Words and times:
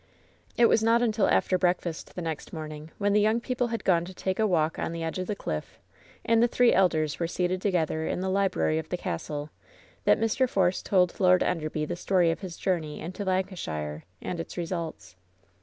It 0.57 0.65
was 0.65 0.81
not 0.81 1.03
until 1.03 1.27
after 1.27 1.59
breakfast 1.59 2.15
the 2.15 2.23
next 2.23 2.51
morning, 2.51 2.89
when 2.97 3.13
the 3.13 3.21
young 3.21 3.39
people 3.39 3.67
had 3.67 3.83
gone 3.83 4.03
to 4.05 4.15
take 4.15 4.39
a 4.39 4.47
walk 4.47 4.79
on 4.79 4.93
the 4.93 5.03
edge 5.03 5.19
of 5.19 5.27
the 5.27 5.35
cliff, 5.35 5.77
and 6.25 6.41
the 6.41 6.47
three 6.47 6.73
elders 6.73 7.19
were 7.19 7.27
seated 7.27 7.61
to 7.61 7.69
gether 7.69 8.07
in 8.07 8.19
the 8.19 8.27
library 8.27 8.79
of 8.79 8.89
the 8.89 8.97
castle, 8.97 9.51
that 10.05 10.19
Mr. 10.19 10.49
Force 10.49 10.81
told 10.81 11.19
Lord 11.19 11.43
Enderby 11.43 11.85
the 11.85 11.95
story 11.95 12.31
of 12.31 12.39
his 12.39 12.57
journey 12.57 12.99
into 12.99 13.23
Lancashire, 13.23 14.03
and 14.23 14.39
its 14.39 14.57
results. 14.57 15.17